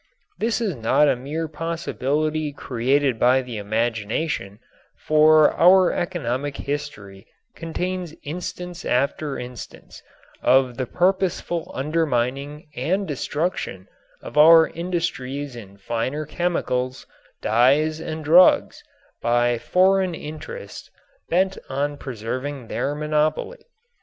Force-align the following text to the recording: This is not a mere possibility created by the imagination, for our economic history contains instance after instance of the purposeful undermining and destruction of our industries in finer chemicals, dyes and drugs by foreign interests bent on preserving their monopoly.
This 0.39 0.61
is 0.61 0.75
not 0.75 1.07
a 1.07 1.15
mere 1.15 1.47
possibility 1.47 2.51
created 2.53 3.19
by 3.19 3.43
the 3.43 3.57
imagination, 3.59 4.57
for 4.97 5.53
our 5.53 5.91
economic 5.93 6.57
history 6.57 7.27
contains 7.55 8.15
instance 8.23 8.83
after 8.83 9.37
instance 9.37 10.01
of 10.41 10.77
the 10.77 10.87
purposeful 10.87 11.69
undermining 11.75 12.67
and 12.75 13.07
destruction 13.07 13.87
of 14.23 14.39
our 14.39 14.69
industries 14.69 15.55
in 15.55 15.77
finer 15.77 16.25
chemicals, 16.25 17.05
dyes 17.43 17.99
and 17.99 18.25
drugs 18.25 18.83
by 19.21 19.59
foreign 19.59 20.15
interests 20.15 20.89
bent 21.29 21.59
on 21.69 21.95
preserving 21.97 22.69
their 22.69 22.95
monopoly. 22.95 23.67